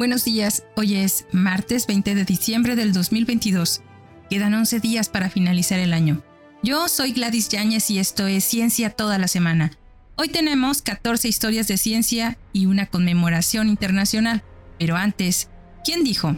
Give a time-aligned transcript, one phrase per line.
[0.00, 3.82] Buenos días, hoy es martes 20 de diciembre del 2022.
[4.30, 6.22] Quedan 11 días para finalizar el año.
[6.62, 9.72] Yo soy Gladys Yáñez y esto es Ciencia toda la semana.
[10.16, 14.42] Hoy tenemos 14 historias de ciencia y una conmemoración internacional.
[14.78, 15.50] Pero antes,
[15.84, 16.34] ¿quién dijo?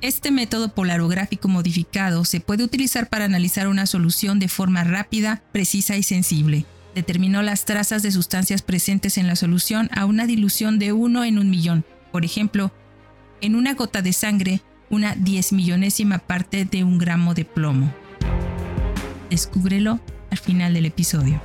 [0.00, 5.96] Este método polarográfico modificado se puede utilizar para analizar una solución de forma rápida, precisa
[5.96, 10.92] y sensible determinó las trazas de sustancias presentes en la solución a una dilución de
[10.92, 11.84] 1 en un millón.
[12.10, 12.72] Por ejemplo,
[13.42, 17.92] en una gota de sangre, una diez millonésima parte de un gramo de plomo.
[19.28, 20.00] Descúbrelo
[20.30, 21.38] al final del episodio.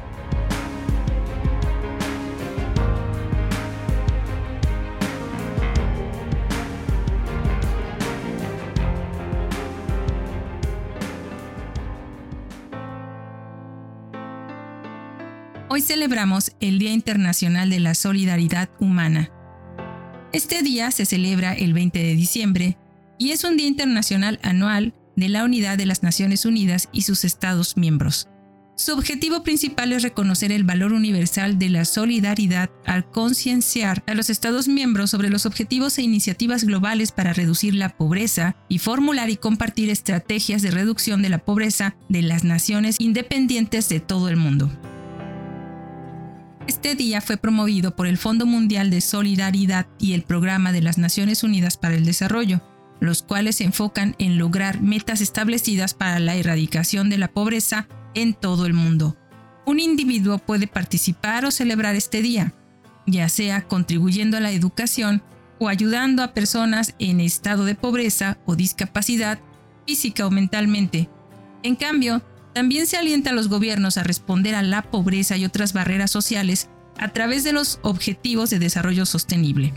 [15.92, 19.30] Celebramos el Día Internacional de la Solidaridad Humana.
[20.32, 22.78] Este día se celebra el 20 de diciembre
[23.20, 27.26] y es un día internacional anual de la Unidad de las Naciones Unidas y sus
[27.26, 28.30] Estados miembros.
[28.78, 34.30] Su objetivo principal es reconocer el valor universal de la solidaridad al concienciar a los
[34.30, 39.36] Estados miembros sobre los objetivos e iniciativas globales para reducir la pobreza y formular y
[39.36, 44.72] compartir estrategias de reducción de la pobreza de las naciones independientes de todo el mundo.
[46.68, 50.98] Este día fue promovido por el Fondo Mundial de Solidaridad y el Programa de las
[50.98, 52.62] Naciones Unidas para el Desarrollo,
[53.00, 58.34] los cuales se enfocan en lograr metas establecidas para la erradicación de la pobreza en
[58.34, 59.18] todo el mundo.
[59.66, 62.54] Un individuo puede participar o celebrar este día,
[63.08, 65.24] ya sea contribuyendo a la educación
[65.60, 69.40] o ayudando a personas en estado de pobreza o discapacidad
[69.88, 71.10] física o mentalmente.
[71.64, 72.24] En cambio,
[72.54, 76.70] también se alienta a los gobiernos a responder a la pobreza y otras barreras sociales
[76.98, 79.74] a través de los Objetivos de Desarrollo Sostenible.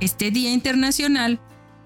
[0.00, 1.40] Este Día Internacional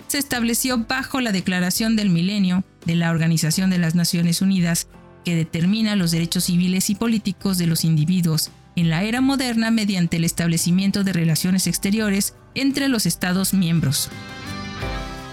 [0.09, 4.89] se estableció bajo la Declaración del Milenio de la Organización de las Naciones Unidas,
[5.25, 10.17] que determina los derechos civiles y políticos de los individuos en la era moderna mediante
[10.17, 14.09] el establecimiento de relaciones exteriores entre los Estados miembros.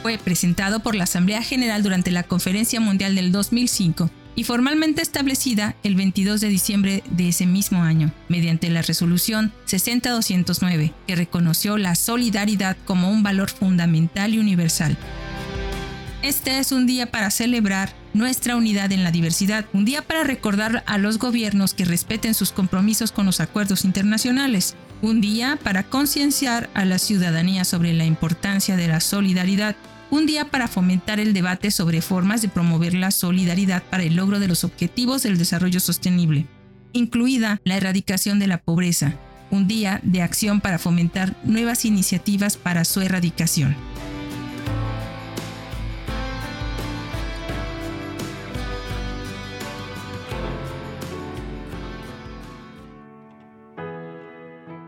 [0.02, 5.76] Fue presentado por la Asamblea General durante la Conferencia Mundial del 2005 y formalmente establecida
[5.82, 11.96] el 22 de diciembre de ese mismo año, mediante la resolución 60209, que reconoció la
[11.96, 14.96] solidaridad como un valor fundamental y universal.
[16.22, 20.84] Este es un día para celebrar nuestra unidad en la diversidad, un día para recordar
[20.86, 26.70] a los gobiernos que respeten sus compromisos con los acuerdos internacionales, un día para concienciar
[26.76, 29.76] a la ciudadanía sobre la importancia de la solidaridad
[30.10, 34.40] un día para fomentar el debate sobre formas de promover la solidaridad para el logro
[34.40, 36.46] de los objetivos del desarrollo sostenible,
[36.94, 39.16] incluida la erradicación de la pobreza,
[39.52, 43.76] un día de acción para fomentar nuevas iniciativas para su erradicación.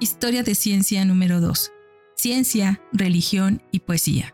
[0.02, 1.72] Historia de ciencia número 2.
[2.16, 4.34] Ciencia, religión y poesía.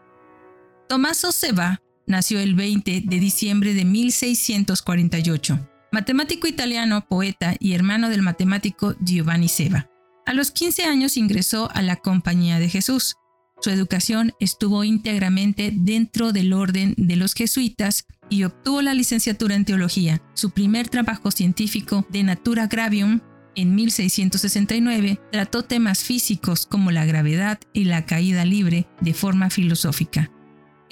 [0.87, 8.21] Tommaso Seba nació el 20 de diciembre de 1648, matemático italiano, poeta y hermano del
[8.21, 9.89] matemático Giovanni Seba.
[10.27, 13.15] A los 15 años ingresó a la Compañía de Jesús.
[13.61, 19.65] Su educación estuvo íntegramente dentro del orden de los jesuitas y obtuvo la licenciatura en
[19.65, 20.21] teología.
[20.35, 23.21] Su primer trabajo científico, De Natura Gravium,
[23.55, 30.29] en 1669, trató temas físicos como la gravedad y la caída libre de forma filosófica.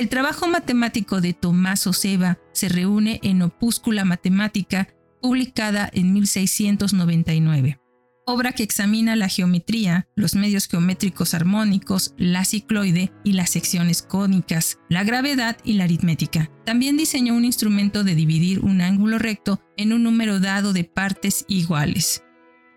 [0.04, 4.90] El trabajo matemático de Tomás Seba se reúne en Opúscula Matemática,
[5.22, 7.80] publicada en 1699,
[8.26, 14.78] obra que examina la geometría, los medios geométricos armónicos, la cicloide y las secciones cónicas,
[14.90, 16.52] la gravedad y la aritmética.
[16.66, 21.46] También diseñó un instrumento de dividir un ángulo recto en un número dado de partes
[21.48, 22.26] iguales.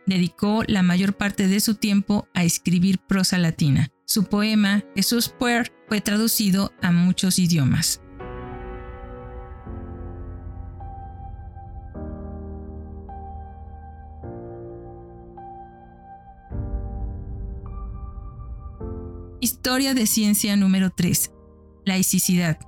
[0.06, 3.90] Dedicó la mayor parte de su tiempo a escribir prosa latina.
[4.08, 8.00] Su poema Jesús Puer fue traducido a muchos idiomas.
[19.40, 21.32] Historia de ciencia número 3.
[21.84, 22.60] Laicidad.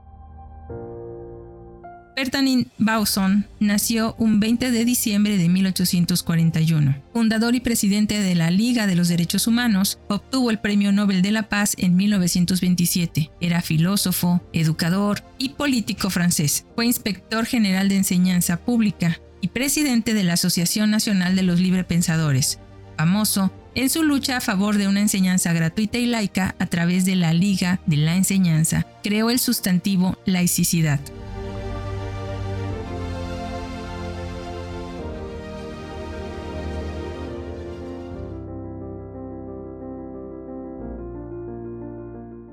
[2.29, 6.95] Bertanin Bauson nació un 20 de diciembre de 1841.
[7.15, 11.31] Fundador y presidente de la Liga de los Derechos Humanos, obtuvo el Premio Nobel de
[11.31, 13.31] la Paz en 1927.
[13.41, 16.67] Era filósofo, educador y político francés.
[16.75, 22.59] Fue inspector general de enseñanza pública y presidente de la Asociación Nacional de los Librepensadores,
[22.99, 27.17] famoso en su lucha a favor de una enseñanza gratuita y laica a través de
[27.17, 31.01] la Liga de la Enseñanza, creó el sustantivo laicidad.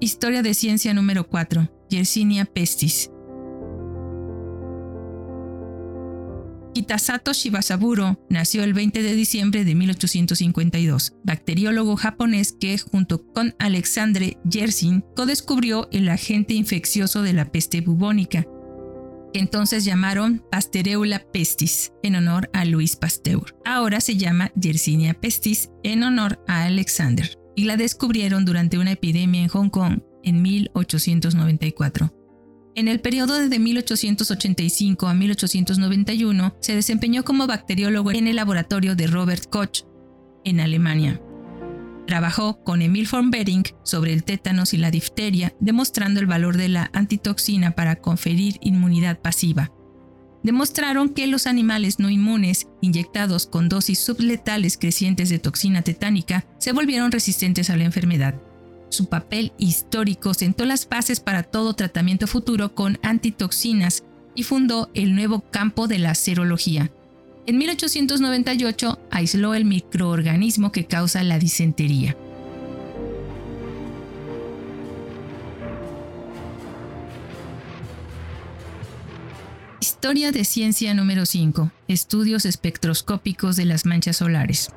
[0.05, 1.67] Historia de ciencia número 4.
[1.89, 3.09] Yersinia pestis.
[6.75, 14.37] Kitasato Shibasaburo nació el 20 de diciembre de 1852, bacteriólogo japonés que, junto con Alexandre
[14.47, 18.45] Yersin, co-descubrió el agente infeccioso de la peste bubónica,
[19.33, 23.55] que entonces llamaron Pastereula pestis, en honor a Luis Pasteur.
[23.65, 29.41] Ahora se llama Yersinia pestis, en honor a Alexander, y la descubrieron durante una epidemia
[29.41, 32.13] en Hong Kong en 1894.
[32.75, 39.07] En el periodo de 1885 a 1891 se desempeñó como bacteriólogo en el laboratorio de
[39.07, 39.85] Robert Koch,
[40.43, 41.21] en Alemania.
[42.05, 46.69] Trabajó con Emil von Behring sobre el tétanos y la difteria, demostrando el valor de
[46.69, 49.71] la antitoxina para conferir inmunidad pasiva.
[50.45, 56.71] Demostraron que los animales no inmunes, inyectados con dosis subletales crecientes de toxina tetánica, se
[56.71, 58.35] volvieron resistentes a la enfermedad.
[58.89, 64.03] Su papel histórico sentó las bases para todo tratamiento futuro con antitoxinas
[64.35, 66.91] y fundó el nuevo campo de la serología.
[67.47, 72.15] En 1898 aisló el microorganismo que causa la disentería.
[80.05, 81.71] Historia de ciencia número 5.
[81.87, 84.69] Estudios espectroscópicos de las manchas solares.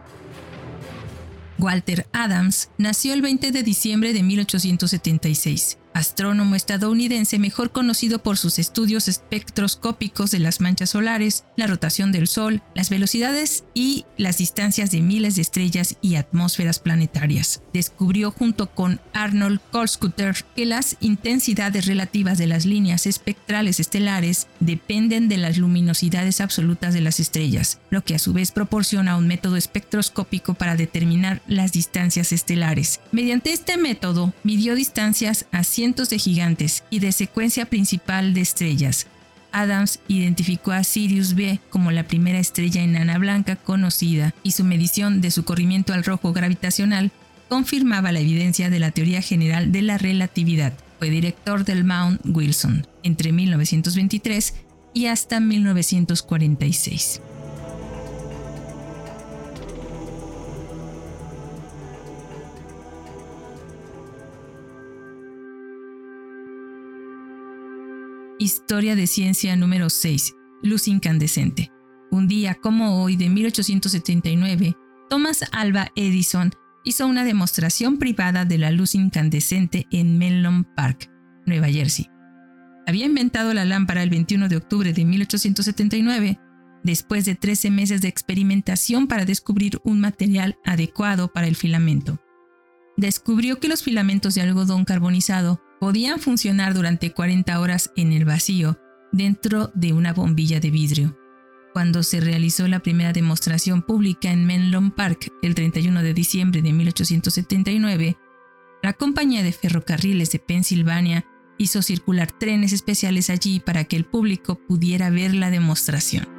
[1.58, 8.58] Walter Adams nació el 20 de diciembre de 1876 astrónomo estadounidense mejor conocido por sus
[8.58, 14.90] estudios espectroscópicos de las manchas solares, la rotación del Sol, las velocidades y las distancias
[14.90, 17.62] de miles de estrellas y atmósferas planetarias.
[17.72, 25.28] Descubrió junto con Arnold Kohlschutter que las intensidades relativas de las líneas espectrales estelares dependen
[25.28, 29.56] de las luminosidades absolutas de las estrellas, lo que a su vez proporciona un método
[29.56, 33.00] espectroscópico para determinar las distancias estelares.
[33.10, 39.06] Mediante este método, midió distancias a de gigantes y de secuencia principal de estrellas.
[39.52, 45.20] Adams identificó a Sirius B como la primera estrella enana blanca conocida y su medición
[45.22, 47.10] de su corrimiento al rojo gravitacional
[47.48, 50.74] confirmaba la evidencia de la teoría general de la relatividad.
[50.98, 54.54] Fue director del Mount Wilson entre 1923
[54.92, 57.22] y hasta 1946.
[68.48, 70.34] Historia de ciencia número 6.
[70.62, 71.70] Luz incandescente.
[72.10, 74.74] Un día como hoy de 1879,
[75.10, 76.52] Thomas Alva Edison
[76.82, 81.10] hizo una demostración privada de la luz incandescente en Menlo Park,
[81.44, 82.08] Nueva Jersey.
[82.86, 86.40] Había inventado la lámpara el 21 de octubre de 1879,
[86.82, 92.18] después de 13 meses de experimentación para descubrir un material adecuado para el filamento.
[92.96, 98.78] Descubrió que los filamentos de algodón carbonizado podían funcionar durante 40 horas en el vacío
[99.12, 101.18] dentro de una bombilla de vidrio.
[101.72, 106.72] Cuando se realizó la primera demostración pública en Menlo Park el 31 de diciembre de
[106.72, 108.16] 1879,
[108.82, 111.24] la compañía de ferrocarriles de Pensilvania
[111.58, 116.37] hizo circular trenes especiales allí para que el público pudiera ver la demostración.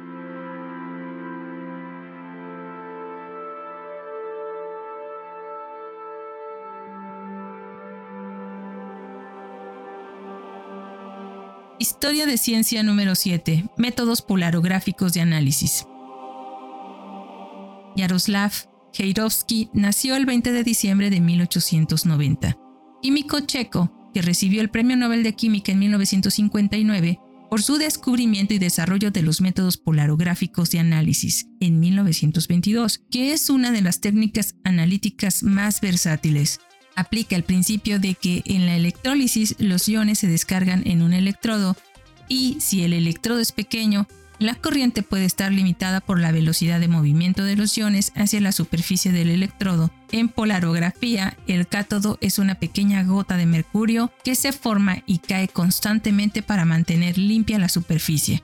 [11.90, 13.64] Historia de ciencia número 7.
[13.76, 15.88] Métodos polarográficos de análisis.
[17.96, 18.52] Yaroslav
[18.96, 22.56] Heirovsky nació el 20 de diciembre de 1890.
[23.02, 27.18] Químico checo que recibió el Premio Nobel de Química en 1959
[27.50, 33.50] por su descubrimiento y desarrollo de los métodos polarográficos de análisis en 1922, que es
[33.50, 36.60] una de las técnicas analíticas más versátiles
[37.00, 41.76] aplica el principio de que en la electrólisis los iones se descargan en un electrodo
[42.28, 44.06] y si el electrodo es pequeño,
[44.38, 48.52] la corriente puede estar limitada por la velocidad de movimiento de los iones hacia la
[48.52, 49.90] superficie del electrodo.
[50.12, 55.48] En polarografía, el cátodo es una pequeña gota de mercurio que se forma y cae
[55.48, 58.42] constantemente para mantener limpia la superficie.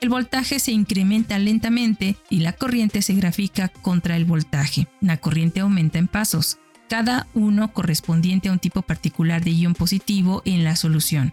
[0.00, 4.88] El voltaje se incrementa lentamente y la corriente se grafica contra el voltaje.
[5.02, 6.58] La corriente aumenta en pasos
[6.90, 11.32] cada uno correspondiente a un tipo particular de ion positivo en la solución.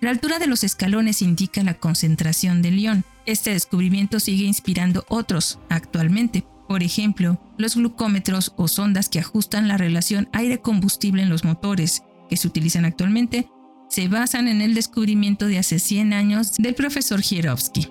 [0.00, 3.04] La altura de los escalones indica la concentración del ion.
[3.26, 6.46] Este descubrimiento sigue inspirando otros actualmente.
[6.68, 12.36] Por ejemplo, los glucómetros o sondas que ajustan la relación aire-combustible en los motores, que
[12.36, 13.48] se utilizan actualmente,
[13.88, 17.88] se basan en el descubrimiento de hace 100 años del profesor Hierovsky.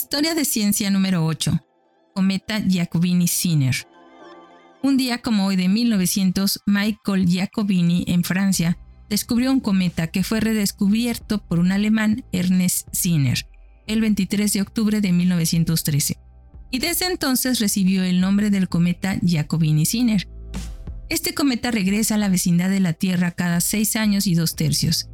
[0.00, 1.60] Historia de ciencia número 8.
[2.14, 3.88] Cometa Giacobini-Zinner.
[4.80, 8.78] Un día como hoy de 1900, Michael Giacobini, en Francia,
[9.10, 13.48] descubrió un cometa que fue redescubierto por un alemán, Ernest Zinner,
[13.88, 16.16] el 23 de octubre de 1913.
[16.70, 20.28] Y desde entonces recibió el nombre del cometa Giacobini-Zinner.
[21.08, 25.10] Este cometa regresa a la vecindad de la Tierra cada seis años y dos tercios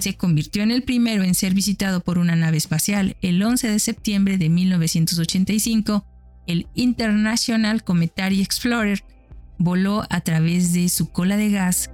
[0.00, 3.78] se convirtió en el primero en ser visitado por una nave espacial el 11 de
[3.78, 6.04] septiembre de 1985.
[6.46, 9.04] El International Cometary Explorer
[9.58, 11.90] voló a través de su cola de gas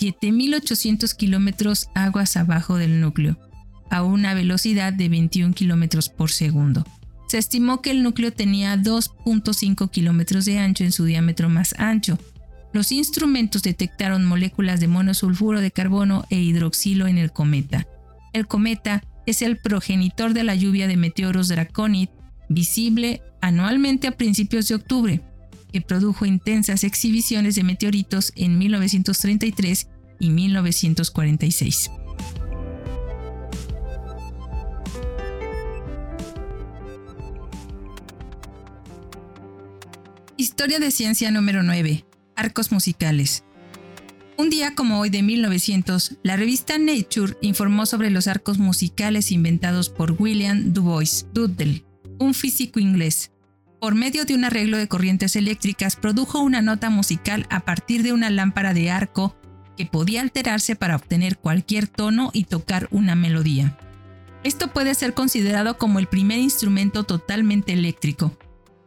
[0.00, 3.38] 7.800 kilómetros aguas abajo del núcleo,
[3.90, 6.86] a una velocidad de 21 kilómetros por segundo.
[7.28, 12.18] Se estimó que el núcleo tenía 2.5 kilómetros de ancho en su diámetro más ancho,
[12.72, 17.86] los instrumentos detectaron moléculas de monosulfuro de carbono e hidroxilo en el cometa.
[18.32, 22.08] El cometa es el progenitor de la lluvia de meteoros Draconid,
[22.48, 25.22] visible anualmente a principios de octubre,
[25.72, 31.90] que produjo intensas exhibiciones de meteoritos en 1933 y 1946.
[40.36, 42.04] Historia de ciencia número 9
[42.40, 43.44] arcos musicales.
[44.38, 49.90] Un día como hoy de 1900, la revista Nature informó sobre los arcos musicales inventados
[49.90, 51.84] por William Dubois Duddell,
[52.18, 53.30] un físico inglés.
[53.78, 58.14] Por medio de un arreglo de corrientes eléctricas, produjo una nota musical a partir de
[58.14, 59.36] una lámpara de arco
[59.76, 63.76] que podía alterarse para obtener cualquier tono y tocar una melodía.
[64.44, 68.38] Esto puede ser considerado como el primer instrumento totalmente eléctrico,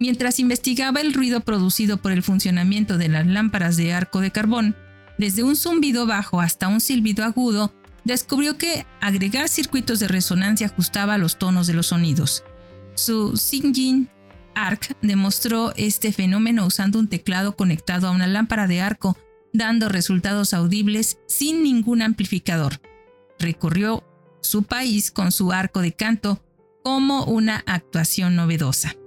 [0.04, 4.76] Mientras investigaba el ruido producido por el funcionamiento de las lámparas de arco de carbón,
[5.18, 11.18] desde un zumbido bajo hasta un silbido agudo, descubrió que agregar circuitos de resonancia ajustaba
[11.18, 12.44] los tonos de los sonidos.
[12.96, 14.10] Su Singing
[14.56, 19.18] Arc demostró este fenómeno usando un teclado conectado a una lámpara de arco,
[19.54, 22.82] dando resultados audibles sin ningún amplificador.
[23.40, 24.04] Recorrió
[24.42, 26.44] su país con su arco de canto
[26.84, 28.98] como una actuación novedosa.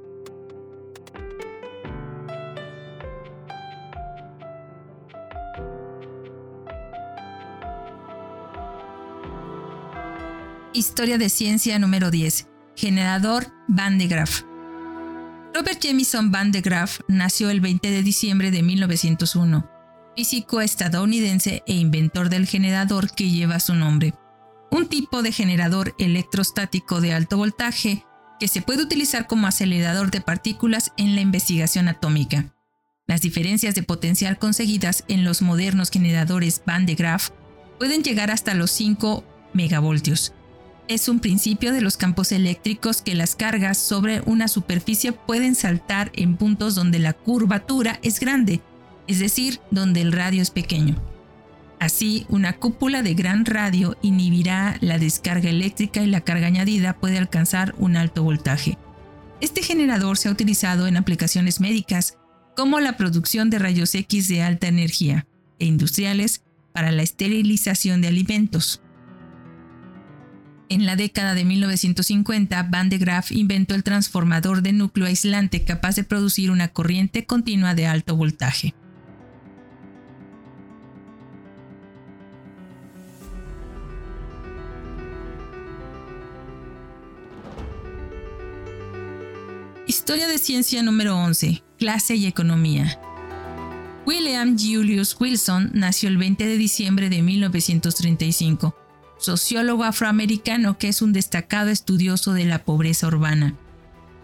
[10.77, 12.49] Historia de ciencia número 10.
[12.77, 14.43] Generador Van de Graaff.
[15.55, 19.71] Robert Jamison Van de Graaff nació el 20 de diciembre de 1901,
[20.15, 24.13] físico estadounidense e inventor del generador que lleva su nombre.
[24.71, 28.05] Un tipo de generador electrostático de alto voltaje
[28.39, 32.55] que se puede utilizar como acelerador de partículas en la investigación atómica.
[33.07, 37.31] Las diferencias de potencial conseguidas en los modernos generadores Van de Graaff
[37.79, 40.35] pueden llegar hasta los 5 megavoltios,
[40.89, 46.13] es un principio de los campos eléctricos que las cargas sobre una superficie pueden saltar
[46.15, 48.61] en puntos donde la curvatura es grande,
[49.07, 50.97] es decir, donde el radio es pequeño.
[51.79, 57.19] Así, una cúpula de gran radio inhibirá la descarga eléctrica y la carga añadida puede
[57.19, 58.79] alcanzar un alto voltaje.
[59.41, 62.17] Este generador se ha utilizado en aplicaciones médicas
[62.57, 65.27] como la producción de rayos X de alta energía
[65.59, 68.81] e industriales para la esterilización de alimentos.
[70.69, 75.95] En la década de 1950, Van de Graaff inventó el transformador de núcleo aislante capaz
[75.95, 78.75] de producir una corriente continua de alto voltaje.
[89.87, 91.63] Historia de ciencia número 11.
[91.79, 93.01] Clase y economía.
[94.05, 98.86] William Julius Wilson nació el 20 de diciembre de 1935
[99.19, 103.55] sociólogo afroamericano que es un destacado estudioso de la pobreza urbana.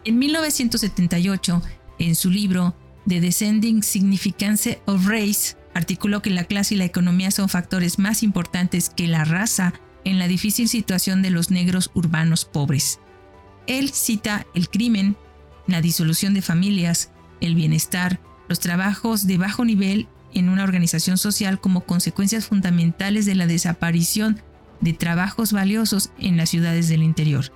[0.05, 1.63] En 1978,
[1.99, 7.31] en su libro The Descending Significance of Race, articuló que la clase y la economía
[7.31, 9.73] son factores más importantes que la raza
[10.05, 13.01] en la difícil situación de los negros urbanos pobres.
[13.67, 15.17] Él cita el crimen,
[15.67, 21.61] la disolución de familias, el bienestar, los trabajos de bajo nivel en una organización social
[21.61, 24.43] como consecuencias fundamentales de la desaparición
[24.83, 27.53] de trabajos valiosos en las ciudades del interior,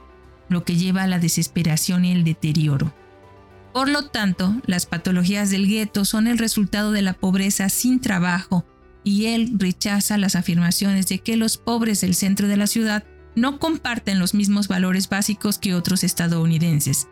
[0.48, 2.94] lo que lleva a la desesperación y el deterioro.
[3.74, 8.64] Por lo tanto, las patologías del gueto son el resultado de la pobreza sin trabajo
[9.04, 13.04] y él rechaza las afirmaciones de que los pobres del centro de la ciudad
[13.34, 17.06] no comparten los mismos valores básicos que otros estadounidenses.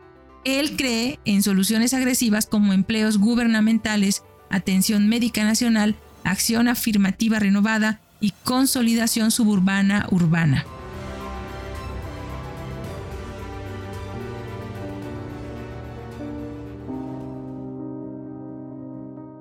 [0.44, 8.32] Él cree en soluciones agresivas como empleos gubernamentales, atención médica nacional, acción afirmativa renovada y
[8.42, 10.64] consolidación suburbana urbana.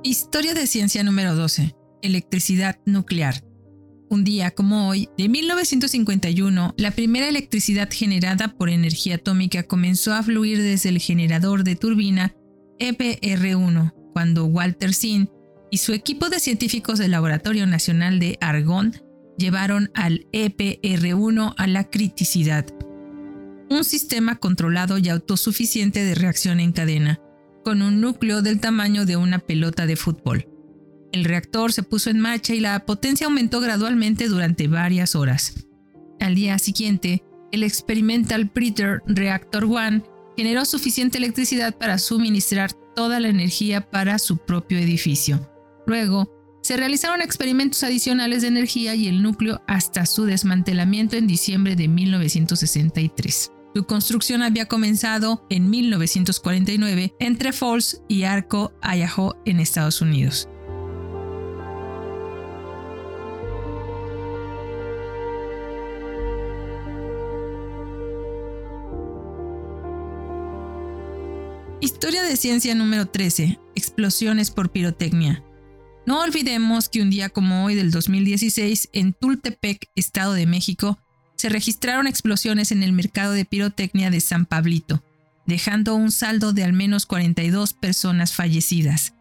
[0.04, 1.74] Historia de ciencia número 12.
[2.02, 3.42] Electricidad nuclear.
[4.10, 10.24] Un día como hoy, de 1951, la primera electricidad generada por energía atómica comenzó a
[10.24, 12.36] fluir desde el generador de turbina
[12.80, 15.30] EPR-1, cuando Walter Sinn
[15.74, 19.02] y su equipo de científicos del Laboratorio Nacional de Argonne
[19.40, 22.68] llevaron al EPR-1 a la criticidad,
[23.72, 27.20] un sistema controlado y autosuficiente de reacción en cadena,
[27.64, 30.48] con un núcleo del tamaño de una pelota de fútbol.
[31.12, 35.56] El reactor se puso en marcha y la potencia aumentó gradualmente durante varias horas.
[36.20, 40.04] Al día siguiente, el Experimental Preter Reactor 1
[40.38, 45.50] generó suficiente electricidad para suministrar toda la energía para su propio edificio.
[45.86, 46.30] Luego,
[46.62, 51.90] se realizaron experimentos adicionales de energía y el núcleo hasta su desmantelamiento en diciembre de
[51.90, 53.52] 1963.
[53.76, 60.48] Su construcción había comenzado en 1949 entre Falls y Arco, Idaho, en Estados Unidos.
[71.82, 73.60] Historia de ciencia número 13.
[73.76, 75.44] Explosiones por pirotecnia.
[76.06, 81.00] No olvidemos que un día como hoy del 2016, en Tultepec, Estado de México,
[81.36, 85.04] se registraron explosiones en el mercado de pirotecnia de San Pablito,
[85.46, 89.14] dejando un saldo de al menos 42 personas fallecidas.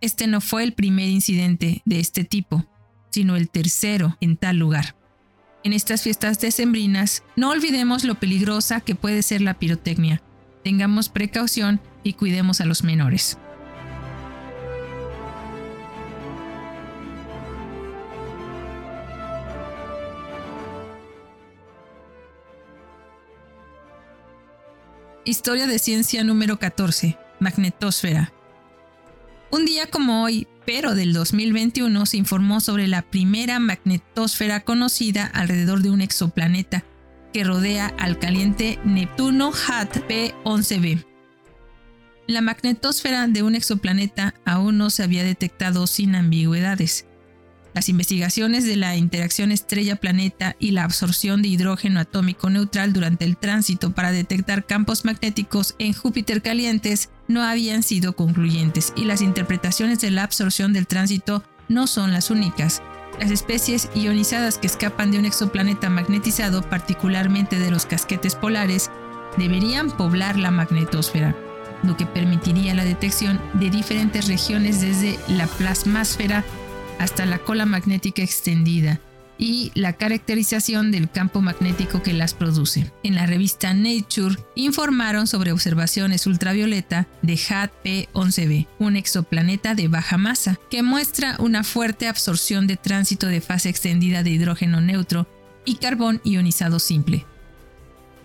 [0.00, 2.66] Este no fue el primer incidente de este tipo,
[3.10, 4.96] sino el tercero en tal lugar.
[5.64, 10.22] En estas fiestas decembrinas, no olvidemos lo peligrosa que puede ser la pirotecnia,
[10.68, 13.38] Tengamos precaución y cuidemos a los menores.
[25.28, 27.18] Historia de ciencia número 14.
[27.38, 28.32] Magnetosfera.
[29.50, 35.82] Un día como hoy, pero del 2021, se informó sobre la primera magnetosfera conocida alrededor
[35.82, 36.82] de un exoplaneta
[37.34, 41.04] que rodea al caliente Neptuno HAT P11b.
[42.26, 47.06] La magnetosfera de un exoplaneta aún no se había detectado sin ambigüedades.
[47.74, 53.36] Las investigaciones de la interacción estrella-planeta y la absorción de hidrógeno atómico neutral durante el
[53.36, 60.00] tránsito para detectar campos magnéticos en Júpiter calientes no habían sido concluyentes y las interpretaciones
[60.00, 62.82] de la absorción del tránsito no son las únicas.
[63.20, 68.90] Las especies ionizadas que escapan de un exoplaneta magnetizado, particularmente de los casquetes polares,
[69.36, 71.36] deberían poblar la magnetosfera,
[71.82, 76.44] lo que permitiría la detección de diferentes regiones desde la plasmásfera
[76.98, 79.00] hasta la cola magnética extendida,
[79.38, 82.90] y la caracterización del campo magnético que las produce.
[83.04, 90.18] En la revista Nature informaron sobre observaciones ultravioleta de HAT P11b, un exoplaneta de baja
[90.18, 95.28] masa, que muestra una fuerte absorción de tránsito de fase extendida de hidrógeno neutro
[95.64, 97.24] y carbón ionizado simple.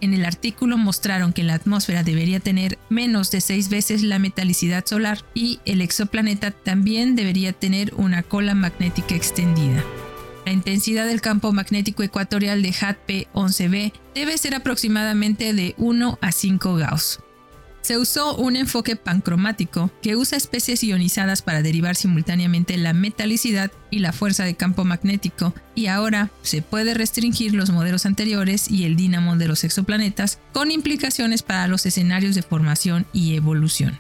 [0.04, 4.86] En el artículo mostraron que la atmósfera debería tener menos de seis veces la metalicidad
[4.86, 9.82] solar y el exoplaneta también debería tener una cola magnética extendida.
[10.46, 16.76] La intensidad del campo magnético ecuatorial de HAT-P11b debe ser aproximadamente de 1 a 5
[16.76, 17.22] Gauss.
[17.84, 24.00] Se usó un enfoque pancromático que usa especies ionizadas para derivar simultáneamente la metalicidad y
[24.00, 28.96] la fuerza de campo magnético, y ahora se puede restringir los modelos anteriores y el
[28.96, 34.00] dínamo de los exoplanetas con implicaciones para los escenarios de formación y evolución.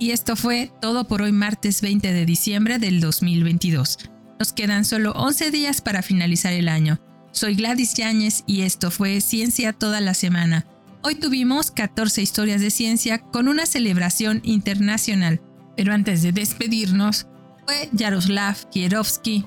[0.00, 3.98] Y esto fue todo por hoy martes 20 de diciembre del 2022.
[4.38, 6.98] Nos quedan solo 11 días para finalizar el año.
[7.32, 10.64] Soy Gladys Yáñez y esto fue Ciencia toda la semana.
[11.02, 15.42] Hoy tuvimos 14 historias de ciencia con una celebración internacional.
[15.76, 17.26] Pero antes de despedirnos,
[17.66, 19.44] fue Yaroslav Kierovsky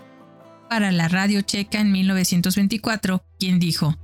[0.70, 3.98] para la radio checa en 1924 quien dijo,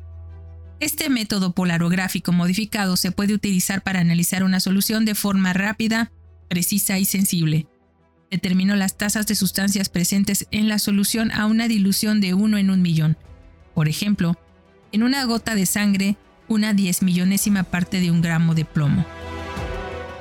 [0.79, 6.11] Este método polarográfico modificado se puede utilizar para analizar una solución de forma rápida,
[6.49, 7.67] precisa y sensible.
[8.29, 12.69] Determinó las tasas de sustancias presentes en la solución a una dilución de 1 en
[12.69, 13.17] un millón.
[13.73, 14.37] Por ejemplo,
[14.91, 19.05] en una gota de sangre, una diez millonésima parte de un gramo de plomo.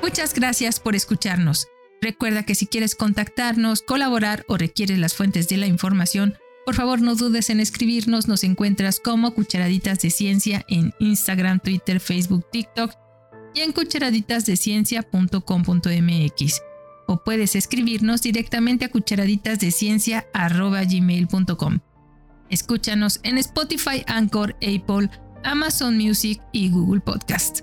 [0.02, 1.66] Muchas gracias por escucharnos.
[2.00, 7.00] Recuerda que si quieres contactarnos, colaborar o requieres las fuentes de la información, por favor
[7.00, 13.07] no dudes en escribirnos, nos encuentras como Cucharaditas de Ciencia en Instagram, Twitter, Facebook, TikTok
[13.58, 16.62] y en cucharaditasdeciencia.com.mx
[17.06, 21.78] o puedes escribirnos directamente a cucharaditasdeciencia.gmail.com.
[22.50, 25.10] Escúchanos en Spotify, Anchor, Apple,
[25.42, 27.62] Amazon Music y Google Podcast.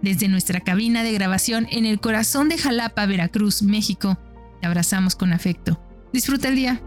[0.00, 4.16] Desde nuestra cabina de grabación en el corazón de Jalapa, Veracruz, México,
[4.60, 5.80] te abrazamos con afecto.
[6.12, 6.82] Disfruta el día.